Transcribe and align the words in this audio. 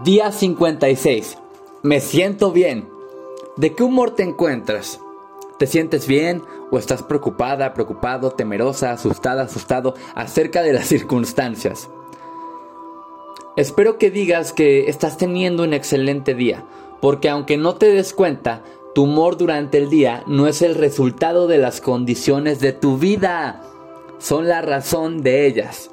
Día 0.00 0.32
56. 0.32 1.36
Me 1.82 2.00
siento 2.00 2.50
bien. 2.50 2.88
¿De 3.56 3.74
qué 3.74 3.82
humor 3.82 4.14
te 4.14 4.22
encuentras? 4.22 4.98
¿Te 5.58 5.66
sientes 5.66 6.06
bien 6.06 6.42
o 6.70 6.78
estás 6.78 7.02
preocupada, 7.02 7.74
preocupado, 7.74 8.30
temerosa, 8.30 8.92
asustada, 8.92 9.42
asustado 9.42 9.92
acerca 10.14 10.62
de 10.62 10.72
las 10.72 10.86
circunstancias? 10.86 11.90
Espero 13.54 13.98
que 13.98 14.10
digas 14.10 14.54
que 14.54 14.88
estás 14.88 15.18
teniendo 15.18 15.62
un 15.62 15.74
excelente 15.74 16.34
día, 16.34 16.64
porque 17.02 17.28
aunque 17.28 17.58
no 17.58 17.74
te 17.74 17.90
des 17.90 18.14
cuenta, 18.14 18.62
tu 18.94 19.02
humor 19.02 19.36
durante 19.36 19.76
el 19.76 19.90
día 19.90 20.24
no 20.26 20.46
es 20.46 20.62
el 20.62 20.74
resultado 20.74 21.46
de 21.48 21.58
las 21.58 21.82
condiciones 21.82 22.60
de 22.60 22.72
tu 22.72 22.96
vida, 22.96 23.60
son 24.18 24.48
la 24.48 24.62
razón 24.62 25.22
de 25.22 25.46
ellas. 25.46 25.90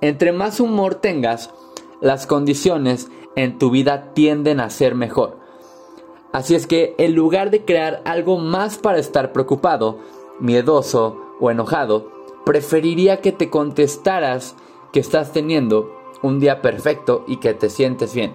Entre 0.00 0.32
más 0.32 0.58
humor 0.58 0.96
tengas, 0.96 1.50
las 2.02 2.26
condiciones 2.26 3.10
en 3.36 3.58
tu 3.58 3.70
vida 3.70 4.12
tienden 4.12 4.60
a 4.60 4.68
ser 4.68 4.94
mejor. 4.94 5.38
Así 6.32 6.54
es 6.54 6.66
que 6.66 6.94
en 6.98 7.14
lugar 7.14 7.50
de 7.50 7.64
crear 7.64 8.02
algo 8.04 8.38
más 8.38 8.76
para 8.76 8.98
estar 8.98 9.32
preocupado, 9.32 9.98
miedoso 10.40 11.16
o 11.40 11.50
enojado, 11.50 12.10
preferiría 12.44 13.20
que 13.20 13.32
te 13.32 13.48
contestaras 13.48 14.56
que 14.92 15.00
estás 15.00 15.32
teniendo 15.32 15.94
un 16.22 16.40
día 16.40 16.60
perfecto 16.60 17.24
y 17.26 17.38
que 17.38 17.54
te 17.54 17.70
sientes 17.70 18.14
bien. 18.14 18.32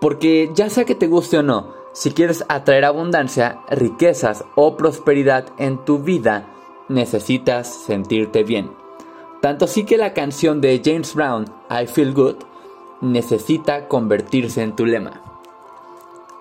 Porque 0.00 0.50
ya 0.54 0.70
sea 0.70 0.84
que 0.84 0.94
te 0.94 1.06
guste 1.08 1.38
o 1.38 1.42
no, 1.42 1.74
si 1.92 2.12
quieres 2.12 2.44
atraer 2.48 2.84
abundancia, 2.84 3.60
riquezas 3.70 4.44
o 4.54 4.76
prosperidad 4.76 5.46
en 5.58 5.84
tu 5.84 5.98
vida, 5.98 6.48
necesitas 6.88 7.74
sentirte 7.74 8.44
bien. 8.44 8.85
Tanto 9.46 9.66
así 9.66 9.84
que 9.84 9.96
la 9.96 10.12
canción 10.12 10.60
de 10.60 10.82
James 10.84 11.14
Brown, 11.14 11.44
I 11.70 11.86
Feel 11.86 12.12
Good, 12.12 12.38
necesita 13.00 13.86
convertirse 13.86 14.60
en 14.60 14.74
tu 14.74 14.84
lema. 14.84 15.22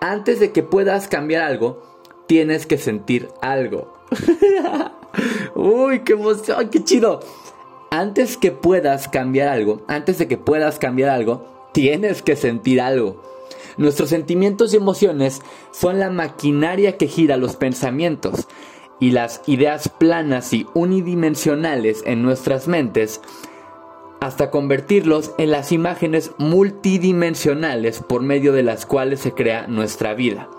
Antes 0.02 0.40
de 0.40 0.52
que 0.52 0.64
puedas 0.64 1.08
cambiar 1.08 1.44
algo, 1.44 1.84
tienes 2.26 2.66
que 2.66 2.80
sentir 2.80 3.30
algo. 3.44 3.94
Uy, 5.56 6.00
qué 6.00 6.14
emoción, 6.14 6.68
qué 6.72 6.84
chido. 6.84 7.20
Antes 7.92 8.38
que 8.38 8.52
puedas 8.52 9.08
cambiar 9.08 9.50
algo, 9.50 9.84
antes 9.88 10.18
de 10.18 10.28
que 10.28 10.40
puedas 10.40 10.80
cambiar 10.80 11.12
algo, 11.12 11.46
tienes 11.74 12.24
que 12.24 12.36
sentir 12.36 12.82
algo. 12.82 13.22
Nuestros 13.78 14.10
sentimientos 14.10 14.74
y 14.74 14.78
emociones 14.78 15.44
son 15.70 16.00
la 16.00 16.10
maquinaria 16.10 16.98
que 16.98 17.06
gira 17.06 17.38
los 17.38 17.56
pensamientos 17.56 18.48
y 19.00 19.12
las 19.12 19.42
ideas 19.48 19.90
planas 19.90 20.54
y 20.54 20.68
unidimensionales 20.74 22.04
en 22.06 22.22
nuestras 22.22 22.68
mentes 22.68 23.22
hasta 24.22 24.50
convertirlos 24.50 25.34
en 25.38 25.52
las 25.52 25.72
imágenes 25.72 26.32
multidimensionales 26.38 28.00
por 28.00 28.22
medio 28.22 28.54
de 28.54 28.64
las 28.64 28.86
cuales 28.86 29.20
se 29.20 29.34
crea 29.34 29.68
nuestra 29.68 30.14
vida. 30.14 30.50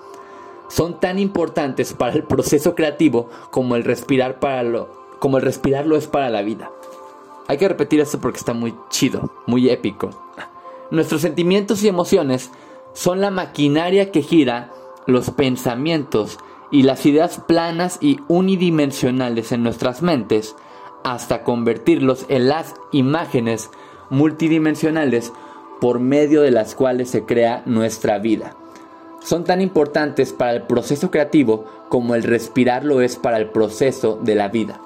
Son 0.69 1.01
tan 1.01 1.19
importantes 1.19 1.93
para 1.93 2.13
el 2.13 2.25
proceso 2.25 2.75
creativo 2.75 3.29
como 3.51 3.77
el 3.77 3.85
respirar 3.85 4.39
para 4.41 4.63
lo 4.63 5.07
como 5.19 5.39
el 5.39 5.45
respirar 5.45 5.87
lo 5.87 5.97
es 5.97 6.07
para 6.07 6.29
la 6.29 6.43
vida. 6.43 6.71
Hay 7.49 7.57
que 7.59 7.69
repetir 7.69 8.01
esto 8.01 8.21
porque 8.21 8.39
está 8.39 8.53
muy 8.53 8.75
chido, 8.91 9.33
muy 9.47 9.71
épico. 9.71 10.11
Nuestros 10.91 11.23
sentimientos 11.23 11.83
y 11.83 11.89
emociones 11.89 12.51
son 12.93 13.21
la 13.21 13.31
maquinaria 13.31 14.11
que 14.13 14.23
gira 14.23 14.73
los 15.07 15.31
pensamientos 15.31 16.39
y 16.71 16.83
las 16.83 17.07
ideas 17.07 17.41
planas 17.47 17.99
y 18.01 18.19
unidimensionales 18.29 19.53
en 19.53 19.63
nuestras 19.63 20.03
mentes 20.03 20.57
hasta 21.05 21.45
convertirlos 21.45 22.27
en 22.29 22.49
las 22.49 22.75
imágenes 22.93 23.71
multidimensionales 24.11 25.33
por 25.81 26.01
medio 26.01 26.43
de 26.43 26.51
las 26.51 26.75
cuales 26.75 27.11
se 27.11 27.25
crea 27.25 27.63
nuestra 27.67 28.19
vida. 28.19 28.57
Son 29.21 29.45
tan 29.45 29.61
importantes 29.61 30.33
para 30.33 30.53
el 30.53 30.63
proceso 30.63 31.11
creativo 31.11 31.65
como 31.89 32.15
el 32.15 32.23
respirar 32.23 32.85
lo 32.85 33.01
es 33.01 33.17
para 33.17 33.39
el 33.39 33.51
proceso 33.51 34.19
de 34.23 34.35
la 34.35 34.49
vida. 34.49 34.81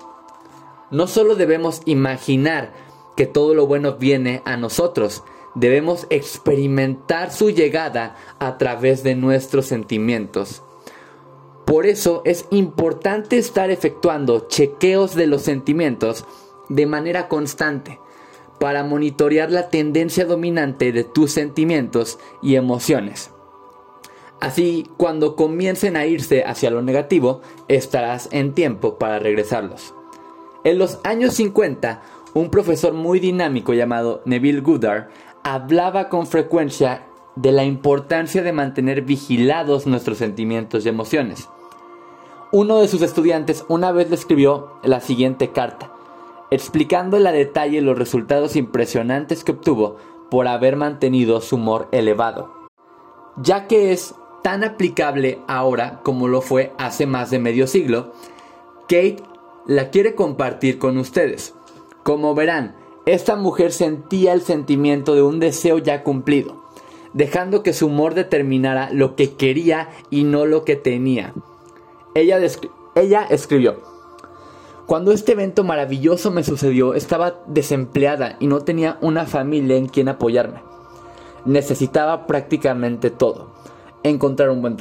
No 0.91 1.07
solo 1.07 1.37
debemos 1.37 1.83
imaginar 1.85 2.73
que 3.17 3.27
todo 3.27 3.55
lo 3.55 3.67
bueno 3.67 3.95
viene 3.95 4.43
a 4.45 4.57
nosotros, 4.57 5.23
debemos 5.55 6.07
experimentar 6.11 7.33
su 7.33 7.51
llegada 7.51 8.17
a 8.39 8.59
través 8.59 9.03
de 9.03 9.15
nuestros 9.15 9.67
sentimientos. 9.67 10.63
Por 11.71 11.87
eso 11.87 12.23
es 12.25 12.47
importante 12.51 13.39
estar 13.39 13.71
efectuando 13.71 14.49
chequeos 14.49 15.15
de 15.15 15.29
los 15.29 15.43
sentimientos 15.43 16.25
de 16.69 16.85
manera 16.85 17.29
constante 17.29 18.01
para 18.59 18.83
monitorear 18.83 19.53
la 19.53 19.69
tendencia 19.69 20.25
dominante 20.25 20.91
de 20.91 21.05
tus 21.05 21.31
sentimientos 21.31 22.19
y 22.43 22.57
emociones. 22.57 23.31
Así, 24.41 24.91
cuando 24.97 25.37
comiencen 25.37 25.97
a 25.97 26.07
irse 26.07 26.43
hacia 26.43 26.73
lo 26.73 26.83
negativo, 26.83 27.41
estarás 27.69 28.29
en 28.33 28.53
tiempo 28.53 28.99
para 28.99 29.21
regresarlos. 29.21 29.95
En 30.65 30.77
los 30.77 30.99
años 31.05 31.35
50, 31.35 32.03
un 32.35 32.51
profesor 32.51 32.95
muy 32.95 33.21
dinámico 33.21 33.75
llamado 33.75 34.23
Neville 34.25 34.63
Goddard 34.63 35.11
hablaba 35.45 36.09
con 36.09 36.27
frecuencia 36.27 37.07
de 37.37 37.53
la 37.53 37.63
importancia 37.63 38.43
de 38.43 38.53
mantener 38.53 39.03
vigilados 39.03 39.87
nuestros 39.87 40.19
sentimientos 40.19 40.85
y 40.85 40.89
emociones 40.89 41.49
uno 42.53 42.79
de 42.79 42.89
sus 42.89 43.03
estudiantes 43.03 43.65
una 43.69 43.93
vez 43.93 44.09
le 44.09 44.17
escribió 44.17 44.73
la 44.83 45.01
siguiente 45.01 45.51
carta, 45.51 45.93
explicándole 46.51 47.29
a 47.29 47.33
detalle 47.33 47.81
los 47.81 47.97
resultados 47.97 48.57
impresionantes 48.57 49.45
que 49.45 49.53
obtuvo 49.53 49.97
por 50.31 50.49
haber 50.49 50.77
mantenido 50.77 51.41
su 51.41 51.57
humor 51.57 51.89
elevado, 51.93 52.53
ya 53.37 53.69
que 53.69 53.93
es 53.93 54.15
tan 54.43 54.65
aplicable 54.65 55.39
ahora 55.47 56.01
como 56.03 56.27
lo 56.27 56.41
fue 56.41 56.73
hace 56.79 57.07
más 57.07 57.31
de 57.31 57.39
medio 57.39 57.67
siglo, 57.67 58.13
Kate 58.83 59.23
la 59.67 59.91
quiere 59.91 60.15
compartir 60.15 60.79
con 60.79 60.99
ustedes. 60.99 61.55
Como 62.03 62.35
verán, 62.35 62.75
esta 63.07 63.37
mujer 63.37 63.73
sentía 63.73 64.33
el 64.33 64.41
sentimiento 64.41 65.15
de 65.15 65.23
un 65.23 65.39
deseo 65.39 65.79
ya 65.79 66.03
cumplido, 66.03 66.65
dejando 67.13 67.63
que 67.63 67.73
su 67.73 67.87
humor 67.87 68.15
determinara 68.15 68.91
lo 68.93 69.15
que 69.15 69.35
quería 69.35 69.91
y 70.11 70.25
no 70.25 70.47
lo 70.47 70.65
que 70.65 70.77
tenía. 70.77 71.35
Ella, 72.15 72.39
ella 72.95 73.27
escribió, 73.31 73.77
cuando 74.91 75.13
este 75.13 75.33
evento 75.33 75.63
maravilloso 75.63 76.33
me 76.33 76.43
sucedió, 76.43 76.95
estaba 76.95 77.35
desempleada 77.47 78.35
y 78.41 78.49
no 78.49 78.63
tenía 78.63 78.99
una 79.01 79.25
familia 79.25 79.77
en 79.77 79.87
quien 79.87 80.09
apoyarme. 80.09 80.65
Necesitaba 81.45 82.27
prácticamente 82.27 83.11
todo. 83.11 83.53
Encontrar 84.03 84.51
un 84.51 84.61
buen, 84.61 84.77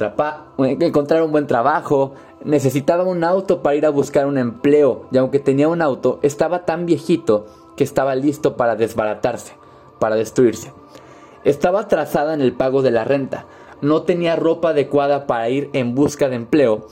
encontrar 0.58 1.22
un 1.22 1.30
buen 1.30 1.46
trabajo, 1.46 2.14
necesitaba 2.42 3.04
un 3.04 3.22
auto 3.22 3.62
para 3.62 3.76
ir 3.76 3.86
a 3.86 3.90
buscar 3.90 4.26
un 4.26 4.36
empleo 4.36 5.06
y 5.12 5.18
aunque 5.18 5.38
tenía 5.38 5.68
un 5.68 5.80
auto, 5.80 6.18
estaba 6.22 6.64
tan 6.64 6.86
viejito 6.86 7.46
que 7.76 7.84
estaba 7.84 8.16
listo 8.16 8.56
para 8.56 8.74
desbaratarse, 8.74 9.52
para 10.00 10.16
destruirse. 10.16 10.72
Estaba 11.44 11.82
atrasada 11.82 12.34
en 12.34 12.40
el 12.40 12.52
pago 12.52 12.82
de 12.82 12.90
la 12.90 13.04
renta, 13.04 13.46
no 13.80 14.02
tenía 14.02 14.34
ropa 14.34 14.70
adecuada 14.70 15.28
para 15.28 15.48
ir 15.50 15.70
en 15.72 15.94
busca 15.94 16.28
de 16.28 16.34
empleo 16.34 16.88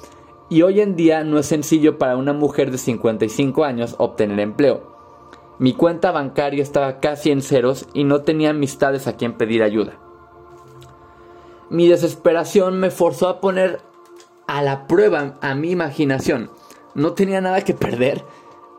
y 0.51 0.63
hoy 0.63 0.81
en 0.81 0.97
día 0.97 1.25
no 1.25 1.39
es 1.39 1.47
sencillo 1.47 1.99
para 1.99 2.17
una 2.17 2.33
mujer 2.33 2.71
de 2.71 2.79
55 2.79 3.65
años 3.65 3.95
obtener 3.99 4.41
empleo. 4.41 4.97
Mi 5.59 5.75
cuenta 5.75 6.13
bancaria 6.13 6.63
estaba 6.63 7.01
casi 7.01 7.31
en 7.31 7.43
ceros 7.43 7.87
y 7.93 8.05
no 8.05 8.23
tenía 8.23 8.51
amistades 8.51 9.07
a 9.07 9.17
quien 9.17 9.37
pedir 9.37 9.63
ayuda. 9.63 9.99
Mi 11.69 11.89
desesperación 11.89 12.79
me 12.79 12.91
forzó 12.91 13.29
a 13.29 13.41
poner 13.41 13.81
a 14.47 14.63
la 14.63 14.87
prueba 14.87 15.35
a 15.43 15.55
mi 15.55 15.71
imaginación. 15.71 16.51
No 16.95 17.13
tenía 17.13 17.41
nada 17.41 17.63
que 17.63 17.75
perder. 17.75 18.25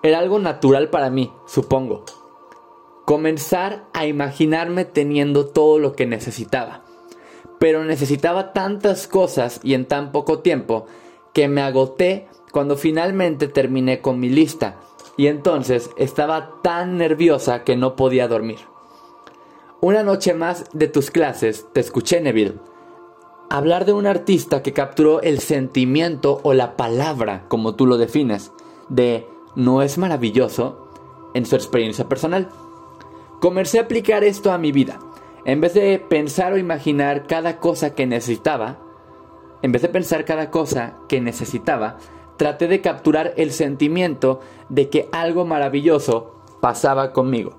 Era 0.01 0.19
algo 0.19 0.39
natural 0.39 0.89
para 0.89 1.09
mí, 1.09 1.31
supongo. 1.45 2.05
Comenzar 3.05 3.85
a 3.93 4.05
imaginarme 4.07 4.85
teniendo 4.85 5.45
todo 5.45 5.77
lo 5.77 5.93
que 5.93 6.07
necesitaba. 6.07 6.81
Pero 7.59 7.83
necesitaba 7.83 8.53
tantas 8.53 9.07
cosas 9.07 9.59
y 9.63 9.73
en 9.73 9.85
tan 9.85 10.11
poco 10.11 10.39
tiempo 10.39 10.87
que 11.39 11.47
me 11.47 11.61
agoté 11.61 12.27
cuando 12.51 12.75
finalmente 12.75 13.47
terminé 13.47 14.01
con 14.01 14.19
mi 14.19 14.27
lista 14.27 14.81
y 15.15 15.27
entonces 15.27 15.89
estaba 15.95 16.59
tan 16.61 16.97
nerviosa 16.97 17.63
que 17.63 17.77
no 17.77 17.95
podía 17.95 18.27
dormir. 18.27 18.57
Una 19.79 20.03
noche 20.03 20.33
más 20.33 20.65
de 20.73 20.89
tus 20.89 21.11
clases 21.11 21.65
te 21.71 21.79
escuché, 21.79 22.19
Neville, 22.19 22.55
hablar 23.49 23.85
de 23.85 23.93
un 23.93 24.05
artista 24.05 24.61
que 24.61 24.73
capturó 24.73 25.21
el 25.21 25.39
sentimiento 25.39 26.41
o 26.43 26.53
la 26.53 26.75
palabra, 26.75 27.45
como 27.47 27.75
tú 27.75 27.85
lo 27.85 27.97
defines, 27.97 28.51
de 28.89 29.25
¿no 29.55 29.81
es 29.81 29.97
maravilloso? 29.97 30.89
en 31.33 31.45
su 31.45 31.55
experiencia 31.55 32.09
personal. 32.09 32.49
Comencé 33.39 33.79
a 33.79 33.83
aplicar 33.83 34.25
esto 34.25 34.51
a 34.51 34.57
mi 34.57 34.73
vida. 34.73 34.99
En 35.45 35.61
vez 35.61 35.73
de 35.73 35.99
pensar 35.99 36.51
o 36.51 36.57
imaginar 36.57 37.27
cada 37.27 37.59
cosa 37.59 37.95
que 37.95 38.05
necesitaba, 38.05 38.88
en 39.61 39.71
vez 39.71 39.81
de 39.81 39.89
pensar 39.89 40.25
cada 40.25 40.49
cosa 40.51 40.95
que 41.07 41.21
necesitaba, 41.21 41.97
traté 42.37 42.67
de 42.67 42.81
capturar 42.81 43.33
el 43.35 43.51
sentimiento 43.51 44.39
de 44.69 44.89
que 44.89 45.09
algo 45.11 45.45
maravilloso 45.45 46.35
pasaba 46.61 47.11
conmigo. 47.11 47.57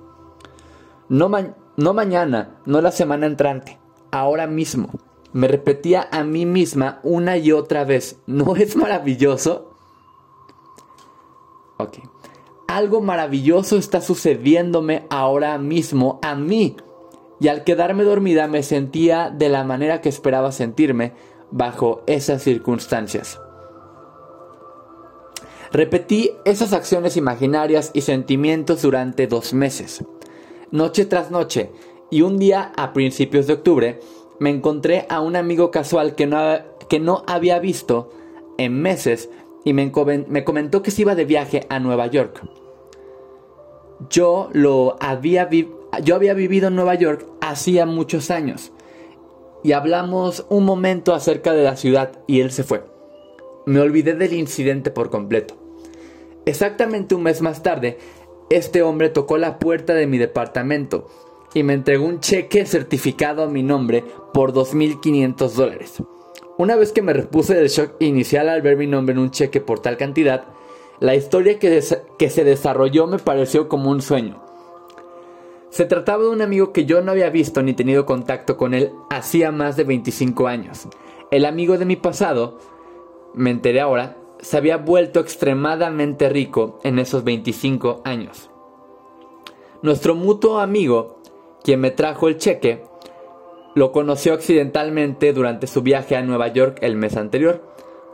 No, 1.08 1.30
No 1.76 1.94
mañana, 1.94 2.60
no 2.66 2.80
la 2.80 2.90
semana 2.90 3.26
entrante, 3.26 3.78
ahora 4.10 4.46
mismo. 4.46 4.90
Me 5.32 5.46
repetía 5.46 6.08
a 6.10 6.24
mí 6.24 6.46
misma 6.46 7.00
una 7.02 7.36
y 7.36 7.52
otra 7.52 7.84
vez. 7.84 8.18
¿No 8.26 8.56
es 8.56 8.76
maravilloso? 8.76 9.70
Ok. 11.76 11.98
Algo 12.66 13.00
maravilloso 13.00 13.76
está 13.76 14.00
sucediéndome 14.00 15.06
ahora 15.10 15.58
mismo 15.58 16.18
a 16.22 16.34
mí. 16.34 16.76
Y 17.40 17.48
al 17.48 17.64
quedarme 17.64 18.04
dormida 18.04 18.48
me 18.48 18.62
sentía 18.62 19.30
de 19.30 19.48
la 19.48 19.64
manera 19.64 20.00
que 20.00 20.08
esperaba 20.08 20.52
sentirme 20.52 21.14
bajo 21.50 22.02
esas 22.06 22.42
circunstancias. 22.42 23.40
Repetí 25.72 26.32
esas 26.44 26.72
acciones 26.72 27.16
imaginarias 27.16 27.90
y 27.94 28.00
sentimientos 28.00 28.82
durante 28.82 29.26
dos 29.26 29.54
meses. 29.54 30.04
Noche 30.72 31.04
tras 31.04 31.30
noche, 31.30 31.70
y 32.10 32.22
un 32.22 32.38
día 32.38 32.72
a 32.76 32.92
principios 32.92 33.46
de 33.46 33.54
octubre, 33.54 34.00
me 34.40 34.50
encontré 34.50 35.06
a 35.08 35.20
un 35.20 35.36
amigo 35.36 35.70
casual 35.70 36.16
que 36.16 36.26
no, 36.26 36.38
que 36.88 36.98
no 36.98 37.22
había 37.26 37.58
visto 37.60 38.10
en 38.58 38.80
meses 38.80 39.30
y 39.64 39.72
me, 39.72 39.92
me 40.28 40.44
comentó 40.44 40.82
que 40.82 40.90
se 40.90 41.02
iba 41.02 41.14
de 41.14 41.24
viaje 41.24 41.66
a 41.68 41.78
Nueva 41.78 42.08
York. 42.08 42.42
Yo 44.08 44.48
lo 44.52 44.96
había, 44.98 45.48
yo 46.02 46.14
había 46.16 46.34
vivido 46.34 46.68
en 46.68 46.74
Nueva 46.74 46.94
York 46.94 47.26
hacía 47.40 47.86
muchos 47.86 48.30
años 48.30 48.72
y 49.62 49.72
hablamos 49.72 50.46
un 50.48 50.64
momento 50.64 51.14
acerca 51.14 51.52
de 51.52 51.64
la 51.64 51.76
ciudad 51.76 52.12
y 52.26 52.40
él 52.40 52.50
se 52.50 52.64
fue. 52.64 52.84
Me 53.66 53.80
olvidé 53.80 54.14
del 54.14 54.32
incidente 54.32 54.90
por 54.90 55.10
completo. 55.10 55.54
Exactamente 56.46 57.14
un 57.14 57.22
mes 57.22 57.42
más 57.42 57.62
tarde, 57.62 57.98
este 58.48 58.82
hombre 58.82 59.10
tocó 59.10 59.38
la 59.38 59.58
puerta 59.58 59.94
de 59.94 60.06
mi 60.06 60.18
departamento 60.18 61.08
y 61.54 61.62
me 61.62 61.74
entregó 61.74 62.04
un 62.04 62.20
cheque 62.20 62.66
certificado 62.66 63.42
a 63.42 63.48
mi 63.48 63.62
nombre 63.62 64.04
por 64.32 64.52
2.500 64.52 65.50
dólares. 65.50 66.02
Una 66.58 66.76
vez 66.76 66.92
que 66.92 67.02
me 67.02 67.12
repuse 67.12 67.54
del 67.54 67.68
shock 67.68 67.94
inicial 68.00 68.48
al 68.48 68.62
ver 68.62 68.76
mi 68.76 68.86
nombre 68.86 69.14
en 69.14 69.20
un 69.20 69.30
cheque 69.30 69.60
por 69.60 69.80
tal 69.80 69.96
cantidad, 69.96 70.44
la 70.98 71.14
historia 71.14 71.58
que, 71.58 71.82
que 72.18 72.30
se 72.30 72.44
desarrolló 72.44 73.06
me 73.06 73.18
pareció 73.18 73.68
como 73.68 73.90
un 73.90 74.02
sueño. 74.02 74.49
Se 75.70 75.84
trataba 75.84 76.24
de 76.24 76.30
un 76.30 76.42
amigo 76.42 76.72
que 76.72 76.84
yo 76.84 77.00
no 77.00 77.12
había 77.12 77.30
visto 77.30 77.62
ni 77.62 77.74
tenido 77.74 78.04
contacto 78.04 78.56
con 78.56 78.74
él 78.74 78.92
hacía 79.08 79.52
más 79.52 79.76
de 79.76 79.84
25 79.84 80.48
años. 80.48 80.88
El 81.30 81.44
amigo 81.44 81.78
de 81.78 81.84
mi 81.84 81.94
pasado, 81.94 82.58
me 83.34 83.50
enteré 83.50 83.80
ahora, 83.80 84.16
se 84.40 84.56
había 84.56 84.78
vuelto 84.78 85.20
extremadamente 85.20 86.28
rico 86.28 86.80
en 86.82 86.98
esos 86.98 87.22
25 87.22 88.02
años. 88.04 88.50
Nuestro 89.82 90.16
mutuo 90.16 90.58
amigo, 90.58 91.20
quien 91.62 91.80
me 91.80 91.92
trajo 91.92 92.26
el 92.26 92.38
cheque, 92.38 92.82
lo 93.76 93.92
conoció 93.92 94.34
accidentalmente 94.34 95.32
durante 95.32 95.68
su 95.68 95.82
viaje 95.82 96.16
a 96.16 96.22
Nueva 96.22 96.48
York 96.48 96.78
el 96.80 96.96
mes 96.96 97.16
anterior. 97.16 97.62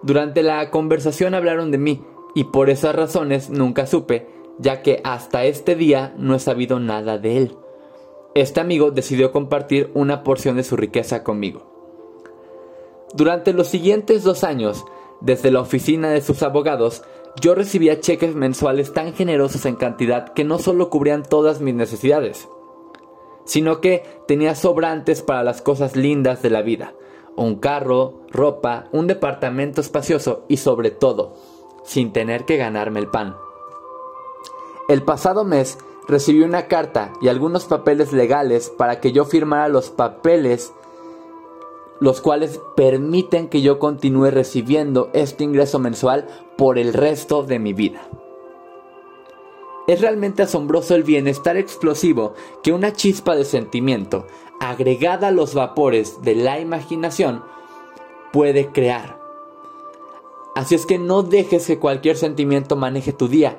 Durante 0.03 0.43
la 0.43 0.71
conversación 0.71 1.35
hablaron 1.35 1.71
de 1.71 1.79
mí 1.79 2.05
y 2.35 2.45
por 2.45 2.69
esas 2.69 2.95
razones 2.95 3.49
nunca 3.49 3.87
supe, 3.87 4.27
ya 4.59 4.83
que 4.83 5.01
hasta 5.05 5.45
este 5.45 5.75
día 5.75 6.15
no 6.17 6.35
he 6.35 6.39
sabido 6.39 6.81
nada 6.81 7.19
de 7.19 7.37
él. 7.37 7.57
Este 8.35 8.61
amigo 8.61 8.91
decidió 8.91 9.33
compartir 9.33 9.91
una 9.95 10.23
porción 10.23 10.57
de 10.57 10.65
su 10.65 10.77
riqueza 10.77 11.23
conmigo. 11.23 11.73
Durante 13.15 13.53
los 13.53 13.69
siguientes 13.69 14.25
dos 14.25 14.45
años, 14.45 14.85
desde 15.21 15.51
la 15.51 15.61
oficina 15.61 16.11
de 16.11 16.21
sus 16.21 16.43
abogados, 16.43 17.03
yo 17.41 17.55
recibía 17.55 18.01
cheques 18.01 18.35
mensuales 18.35 18.93
tan 18.93 19.15
generosos 19.15 19.65
en 19.67 19.77
cantidad 19.77 20.33
que 20.33 20.45
no 20.45 20.59
solo 20.59 20.91
cubrían 20.91 21.23
todas 21.23 21.61
mis 21.61 21.75
necesidades, 21.75 22.49
sino 23.45 23.81
que 23.81 24.03
tenía 24.27 24.55
sobrantes 24.55 25.23
para 25.23 25.45
las 25.45 25.63
cosas 25.63 25.97
lindas 25.97 26.43
de 26.43 26.51
la 26.51 26.63
vida, 26.63 26.95
un 27.37 27.57
carro, 27.57 28.23
ropa, 28.31 28.89
un 28.93 29.07
departamento 29.07 29.81
espacioso 29.81 30.45
y 30.49 30.57
sobre 30.57 30.91
todo, 30.91 31.35
sin 31.85 32.13
tener 32.13 32.45
que 32.45 32.57
ganarme 32.57 33.01
el 33.01 33.09
pan. 33.09 33.37
El 34.89 35.03
pasado 35.03 35.45
mes 35.45 35.79
recibí 36.07 36.43
una 36.43 36.69
carta 36.69 37.13
y 37.21 37.29
algunos 37.29 37.65
papeles 37.65 38.13
legales 38.13 38.71
para 38.71 39.01
que 39.01 39.13
yo 39.13 39.25
firmara 39.25 39.69
los 39.69 39.91
papeles 39.91 40.73
los 41.99 42.21
cuales 42.21 42.61
permiten 42.77 43.49
que 43.49 43.63
yo 43.63 43.79
continúe 43.79 44.31
recibiendo 44.31 45.11
este 45.15 45.45
ingreso 45.45 45.79
mensual 45.79 46.27
por 46.57 46.79
el 46.79 46.93
resto 46.93 47.43
de 47.43 47.59
mi 47.59 47.73
vida. 47.73 48.09
Es 49.87 50.01
realmente 50.01 50.43
asombroso 50.43 50.95
el 50.95 51.05
bienestar 51.05 51.57
explosivo 51.57 52.35
que 52.63 52.73
una 52.73 52.93
chispa 52.93 53.37
de 53.37 53.45
sentimiento, 53.45 54.27
agregada 54.61 55.29
a 55.29 55.33
los 55.33 55.55
vapores 55.55 56.23
de 56.23 56.35
la 56.35 56.59
imaginación, 56.59 57.43
puede 58.33 58.73
crear. 58.73 59.19
Así 60.55 60.75
es 60.75 60.87
que 60.87 60.99
no 60.99 61.23
dejes 61.23 61.67
que 61.67 61.79
cualquier 61.79 62.17
sentimiento 62.17 62.77
maneje 62.77 63.13
tu 63.13 63.29
día, 63.29 63.59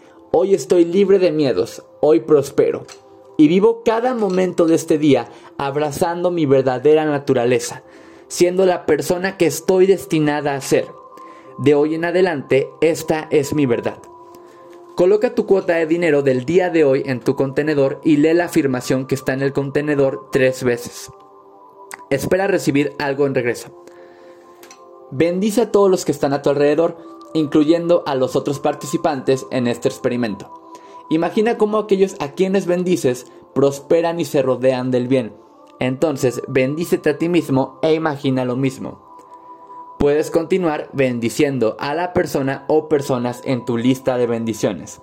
hoy 0.31 0.53
estoy 0.53 0.85
libre 0.85 1.19
de 1.19 1.31
miedos, 1.31 1.83
hoy 1.99 2.21
prospero, 2.21 2.85
y 3.37 3.47
vivo 3.47 3.81
cada 3.83 4.15
momento 4.15 4.65
de 4.65 4.75
este 4.75 4.97
día 4.97 5.27
abrazando 5.57 6.31
mi 6.31 6.45
verdadera 6.45 7.05
naturaleza, 7.05 7.83
siendo 8.27 8.65
la 8.65 8.85
persona 8.85 9.37
que 9.37 9.45
estoy 9.45 9.87
destinada 9.87 10.55
a 10.55 10.61
ser. 10.61 10.87
De 11.57 11.75
hoy 11.75 11.95
en 11.95 12.05
adelante, 12.05 12.69
esta 12.79 13.27
es 13.29 13.53
mi 13.53 13.65
verdad. 13.65 13.99
Coloca 14.95 15.35
tu 15.35 15.45
cuota 15.45 15.75
de 15.75 15.85
dinero 15.85 16.21
del 16.21 16.45
día 16.45 16.69
de 16.69 16.83
hoy 16.83 17.03
en 17.05 17.19
tu 17.19 17.35
contenedor 17.35 17.99
y 18.03 18.17
lee 18.17 18.33
la 18.33 18.45
afirmación 18.45 19.07
que 19.07 19.15
está 19.15 19.33
en 19.33 19.41
el 19.41 19.53
contenedor 19.53 20.29
tres 20.31 20.63
veces. 20.63 21.09
Espera 22.09 22.47
recibir 22.47 22.93
algo 22.99 23.25
en 23.25 23.35
regreso. 23.35 23.83
Bendice 25.11 25.61
a 25.61 25.71
todos 25.71 25.89
los 25.89 26.05
que 26.05 26.11
están 26.11 26.33
a 26.33 26.41
tu 26.41 26.49
alrededor, 26.49 26.97
incluyendo 27.33 28.03
a 28.05 28.15
los 28.15 28.35
otros 28.35 28.59
participantes 28.59 29.45
en 29.51 29.67
este 29.67 29.87
experimento. 29.87 30.51
Imagina 31.09 31.57
cómo 31.57 31.77
aquellos 31.77 32.15
a 32.19 32.31
quienes 32.31 32.65
bendices 32.65 33.27
prosperan 33.53 34.19
y 34.19 34.25
se 34.25 34.41
rodean 34.41 34.91
del 34.91 35.07
bien. 35.07 35.33
Entonces, 35.79 36.41
bendícete 36.47 37.09
a 37.09 37.17
ti 37.17 37.27
mismo 37.27 37.79
e 37.81 37.93
imagina 37.93 38.45
lo 38.45 38.55
mismo. 38.55 39.11
Puedes 39.99 40.31
continuar 40.31 40.89
bendiciendo 40.93 41.75
a 41.79 41.93
la 41.93 42.13
persona 42.13 42.65
o 42.67 42.87
personas 42.87 43.41
en 43.45 43.65
tu 43.65 43.77
lista 43.77 44.17
de 44.17 44.25
bendiciones. 44.25 45.01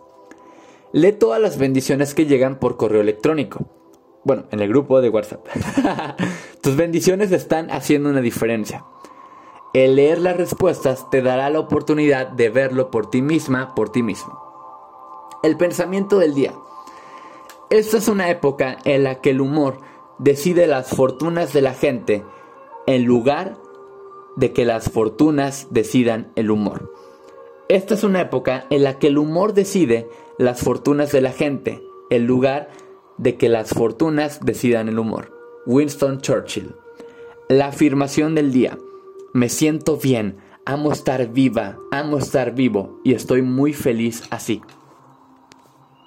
Lee 0.92 1.12
todas 1.12 1.40
las 1.40 1.58
bendiciones 1.58 2.14
que 2.14 2.26
llegan 2.26 2.58
por 2.58 2.76
correo 2.76 3.02
electrónico. 3.02 3.66
Bueno, 4.25 4.44
en 4.50 4.61
el 4.61 4.68
grupo 4.68 5.00
de 5.00 5.08
WhatsApp. 5.08 5.47
Tus 6.62 6.76
bendiciones 6.76 7.30
están 7.32 7.70
haciendo 7.70 8.08
una 8.08 8.20
diferencia. 8.20 8.85
El 9.78 9.94
leer 9.94 10.20
las 10.20 10.37
respuestas 10.37 11.08
te 11.08 11.23
dará 11.23 11.49
la 11.50 11.61
oportunidad 11.61 12.26
de 12.26 12.50
verlo 12.50 12.90
por 12.90 13.11
ti 13.11 13.23
misma, 13.23 13.76
por 13.76 13.92
ti 13.92 14.02
mismo. 14.02 14.37
El 15.44 15.56
pensamiento 15.56 16.18
del 16.18 16.35
día. 16.35 16.52
Esta 17.70 17.99
es 17.99 18.08
una 18.08 18.28
época 18.28 18.78
en 18.85 19.04
la 19.04 19.20
que 19.20 19.30
el 19.30 19.40
humor 19.40 19.78
decide 20.18 20.66
las 20.66 20.88
fortunas 20.88 21.52
de 21.52 21.62
la 21.62 21.75
gente 21.75 22.25
en 22.88 23.04
lugar 23.04 23.56
de 24.35 24.52
que 24.52 24.64
las 24.64 24.90
fortunas 24.90 25.68
decidan 25.70 26.32
el 26.35 26.50
humor. 26.50 26.92
Esta 27.68 27.94
es 27.94 28.02
una 28.02 28.23
época 28.23 28.66
en 28.70 28.82
la 28.82 28.99
que 28.99 29.06
el 29.06 29.16
humor 29.16 29.54
decide 29.54 30.08
las 30.38 30.61
fortunas 30.61 31.12
de 31.12 31.20
la 31.20 31.30
gente 31.30 31.85
en 32.11 32.26
lugar 32.26 32.68
de 33.16 33.37
que 33.37 33.49
las 33.49 33.68
fortunas 33.70 34.40
decidan 34.40 34.88
el 34.88 34.99
humor. 34.99 35.32
Winston 35.66 36.20
Churchill. 36.20 36.75
La 37.49 37.68
afirmación 37.68 38.35
del 38.35 38.50
día. 38.50 38.76
Me 39.38 39.49
siento 39.49 39.97
bien, 39.97 40.38
amo 40.66 40.90
estar 40.90 41.33
viva, 41.33 41.78
amo 41.92 42.18
estar 42.18 42.57
vivo 42.57 43.00
y 43.04 43.12
estoy 43.12 43.40
muy 43.40 43.73
feliz 43.73 44.25
así. 44.30 44.62